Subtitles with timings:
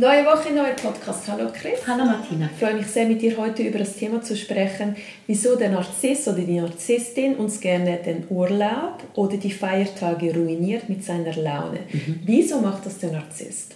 [0.00, 1.28] Neue Woche, neuer Podcast.
[1.28, 1.86] Hallo Chris.
[1.86, 2.48] Hallo Martina.
[2.50, 4.96] Ich freue mich sehr, mit dir heute über das Thema zu sprechen,
[5.26, 11.04] wieso der Narziss oder die Narzisstin uns gerne den Urlaub oder die Feiertage ruiniert mit
[11.04, 11.80] seiner Laune.
[11.92, 12.20] Mhm.
[12.24, 13.74] Wieso macht das der Narzisst?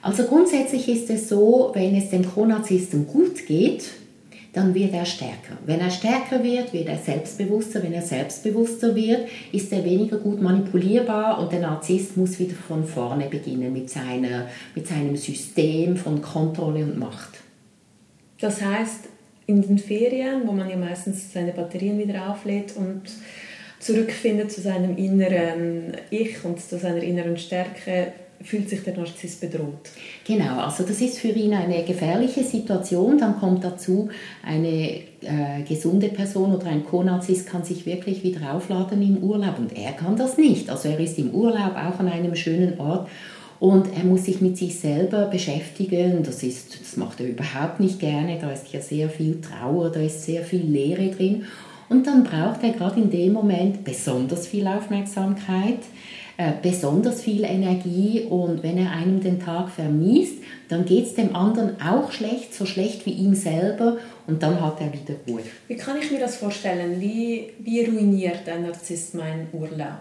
[0.00, 3.90] Also grundsätzlich ist es so, wenn es dem Chronarzisten gut geht,
[4.52, 5.56] dann wird er stärker.
[5.64, 7.82] Wenn er stärker wird, wird er selbstbewusster.
[7.82, 12.84] Wenn er selbstbewusster wird, ist er weniger gut manipulierbar und der Narzisst muss wieder von
[12.84, 17.40] vorne beginnen mit, seiner, mit seinem System von Kontrolle und Macht.
[18.40, 19.08] Das heißt,
[19.46, 23.02] in den Ferien, wo man ja meistens seine Batterien wieder auflädt und
[23.78, 28.12] zurückfindet zu seinem inneren Ich und zu seiner inneren Stärke,
[28.44, 29.90] fühlt sich der Narzisst bedroht.
[30.26, 33.18] Genau, also das ist für ihn eine gefährliche Situation.
[33.18, 34.08] Dann kommt dazu,
[34.44, 39.76] eine äh, gesunde Person oder ein Co-Narzisst kann sich wirklich wieder aufladen im Urlaub und
[39.76, 40.70] er kann das nicht.
[40.70, 43.08] Also er ist im Urlaub auch an einem schönen Ort
[43.62, 46.24] und er muss sich mit sich selber beschäftigen.
[46.24, 48.38] Das, ist, das macht er überhaupt nicht gerne.
[48.40, 51.44] Da ist ja sehr viel Trauer, da ist sehr viel Leere drin.
[51.88, 55.78] Und dann braucht er gerade in dem Moment besonders viel Aufmerksamkeit.
[56.38, 60.36] Äh, besonders viel Energie und wenn er einem den Tag vermisst,
[60.70, 64.80] dann geht es dem anderen auch schlecht, so schlecht wie ihm selber und dann hat
[64.80, 65.42] er wieder Ruhe.
[65.68, 66.98] Wie kann ich mir das vorstellen?
[66.98, 70.00] Wie, wie ruiniert ein Narzisst meinen Urlaub?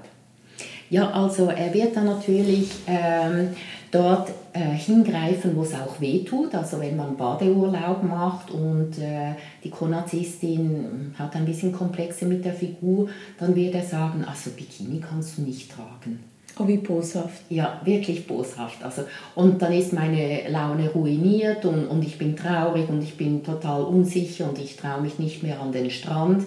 [0.89, 3.49] Ja, also er wird dann natürlich ähm,
[3.91, 6.53] dort äh, hingreifen, wo es auch weh tut.
[6.55, 12.53] Also wenn man Badeurlaub macht und äh, die Konarzistin hat ein bisschen Komplexe mit der
[12.53, 13.09] Figur,
[13.39, 16.19] dann wird er sagen, also Bikini kannst du nicht tragen.
[16.59, 17.43] Oh, wie boshaft.
[17.49, 18.83] Ja, wirklich boshaft.
[18.83, 19.03] Also,
[19.35, 23.83] und dann ist meine Laune ruiniert und, und ich bin traurig und ich bin total
[23.83, 26.43] unsicher und ich traue mich nicht mehr an den Strand.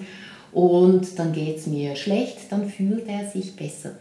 [0.52, 3.92] Und dann geht es mir schlecht, dann fühlt er sich besser.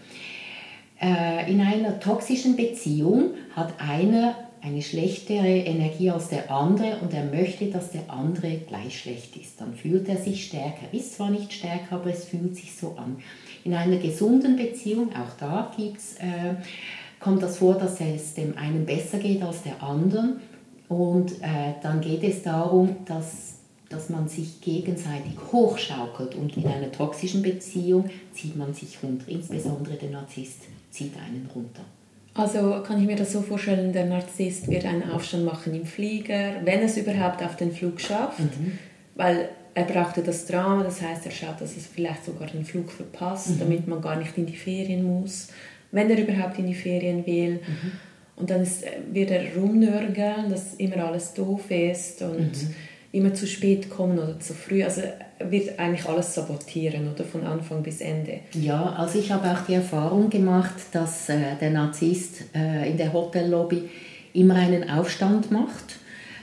[1.03, 7.25] Äh, in einer toxischen Beziehung hat einer eine schlechtere Energie als der andere und er
[7.25, 9.59] möchte, dass der andere gleich schlecht ist.
[9.59, 10.85] Dann fühlt er sich stärker.
[10.93, 13.17] Ist zwar nicht stärker, aber es fühlt sich so an.
[13.65, 16.55] In einer gesunden Beziehung, auch da gibt's, äh,
[17.19, 20.39] kommt das vor, dass es dem einen besser geht als der anderen.
[20.87, 23.55] Und äh, dann geht es darum, dass,
[23.89, 26.35] dass man sich gegenseitig hochschaukelt.
[26.35, 30.61] Und in einer toxischen Beziehung zieht man sich runter, insbesondere der Narzisst
[30.93, 31.83] zieht einen runter.
[32.35, 36.55] Also kann ich mir das so vorstellen, der Narzisst wird einen Aufstand machen im Flieger,
[36.63, 38.79] wenn es überhaupt auf den Flug schafft, mhm.
[39.15, 42.91] weil er brauchte das Drama, das heißt, er schaut, dass es vielleicht sogar den Flug
[42.91, 43.59] verpasst, mhm.
[43.59, 45.49] damit man gar nicht in die Ferien muss,
[45.91, 47.53] wenn er überhaupt in die Ferien will.
[47.53, 47.91] Mhm.
[48.35, 52.75] Und dann ist, wird er rumnörgeln, dass immer alles doof ist und mhm.
[53.13, 54.83] Immer zu spät kommen oder zu früh.
[54.83, 55.03] Also
[55.39, 58.39] wird eigentlich alles sabotieren, oder von Anfang bis Ende.
[58.53, 63.13] Ja, also ich habe auch die Erfahrung gemacht, dass äh, der Narzisst äh, in der
[63.13, 63.89] Hotellobby
[64.33, 65.99] immer einen Aufstand macht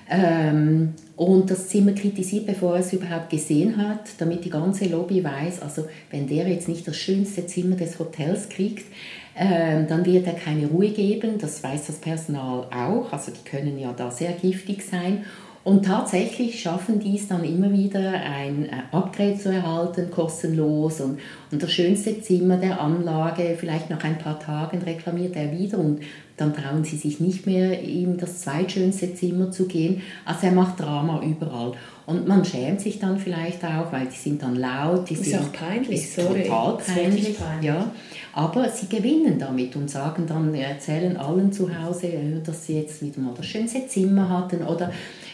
[0.09, 5.25] ähm, und das Zimmer kritisiert, bevor er es überhaupt gesehen hat, damit die ganze Lobby
[5.25, 8.87] weiß, also wenn der jetzt nicht das schönste Zimmer des Hotels kriegt,
[9.35, 11.39] äh, dann wird er keine Ruhe geben.
[11.39, 15.25] Das weiß das Personal auch, also die können ja da sehr giftig sein.
[15.62, 21.00] Und tatsächlich schaffen die es dann immer wieder, ein äh, Upgrade zu erhalten, kostenlos.
[21.00, 21.19] Und,
[21.53, 26.00] und das schönste Zimmer der Anlage, vielleicht nach ein paar Tagen reklamiert er wieder und
[26.41, 30.03] dann trauen sie sich nicht mehr, ihm das zweitschönste Zimmer zu gehen.
[30.25, 31.73] Also er macht Drama überall.
[32.06, 35.09] Und man schämt sich dann vielleicht auch, weil die sind dann laut.
[35.09, 36.43] Die ist sind, auch peinlich, ist sorry.
[36.43, 37.67] Total peinlich, peinlich.
[37.67, 37.93] Ja.
[38.33, 43.03] Aber sie gewinnen damit und sagen dann, erzählen allen zu Hause, äh, dass sie jetzt
[43.03, 44.63] wieder mal das schönste Zimmer hatten.
[44.63, 44.91] Oder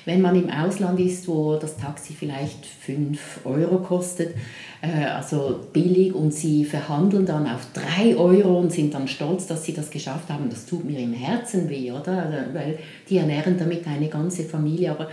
[0.06, 4.34] wenn man im Ausland ist, wo das Taxi vielleicht 5 Euro kostet,
[4.80, 9.64] äh, also billig, und sie verhandeln dann auf 3 Euro und sind dann stolz, dass
[9.64, 12.24] sie das geschafft haben, das tut mir im Herzen weh, oder?
[12.24, 12.78] Also, weil
[13.08, 14.90] die ernähren damit eine ganze Familie.
[14.90, 15.08] Aber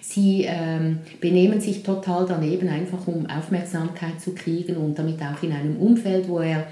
[0.00, 5.52] Sie ähm, benehmen sich total daneben, einfach um Aufmerksamkeit zu kriegen und damit auch in
[5.52, 6.66] einem Umfeld, wo er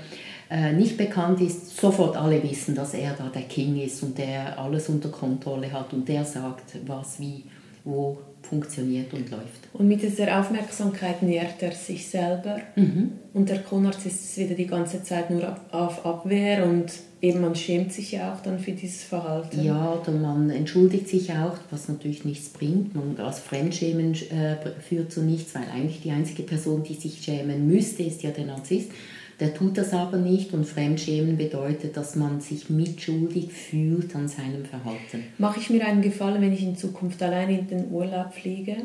[0.51, 4.59] äh, nicht bekannt ist, sofort alle wissen, dass er da der King ist und der
[4.59, 7.45] alles unter Kontrolle hat und der sagt, was wie
[7.85, 9.69] wo funktioniert und läuft.
[9.73, 12.59] Und mit dieser Aufmerksamkeit nährt er sich selber.
[12.77, 13.13] Mhm.
[13.33, 16.93] Und der Konarzt ist wieder die ganze Zeit nur auf Abwehr und
[17.23, 19.65] eben man schämt sich ja auch dann für dieses Verhalten.
[19.65, 22.95] Ja, oder man entschuldigt sich auch, was natürlich nichts bringt.
[22.95, 27.69] Man, also Fremdschämen äh, führt zu nichts, weil eigentlich die einzige Person, die sich schämen
[27.69, 28.91] müsste, ist ja der Narzisst.
[29.39, 34.65] Der tut das aber nicht und Fremdschämen bedeutet, dass man sich mitschuldig fühlt an seinem
[34.65, 35.25] Verhalten.
[35.39, 38.77] Mache ich mir einen Gefallen, wenn ich in Zukunft alleine in den Urlaub fliege?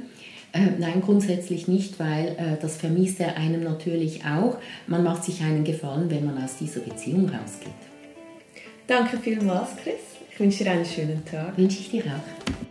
[0.54, 4.57] Äh, nein, grundsätzlich nicht, weil äh, das vermisst er einem natürlich auch.
[4.88, 7.97] Man macht sich einen Gefallen, wenn man aus dieser Beziehung rausgeht.
[8.88, 9.95] Danke vielmals, Chris.
[10.31, 11.57] Ich wünsche dir einen schönen Tag.
[11.57, 12.67] Wünsche ich dir auch.